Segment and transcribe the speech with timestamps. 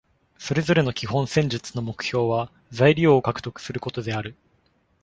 [0.39, 4.33] それぞれの基本戦術の目標は、材料を獲得することである。